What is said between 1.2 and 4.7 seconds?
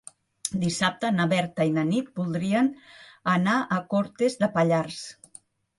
Berta i na Nit voldrien anar a Cortes de